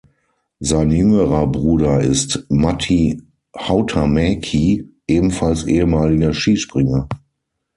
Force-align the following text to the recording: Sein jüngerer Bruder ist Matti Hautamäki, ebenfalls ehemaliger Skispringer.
Sein 0.59 0.89
jüngerer 0.89 1.45
Bruder 1.45 1.99
ist 2.01 2.47
Matti 2.49 3.21
Hautamäki, 3.55 4.89
ebenfalls 5.05 5.63
ehemaliger 5.67 6.33
Skispringer. 6.33 7.07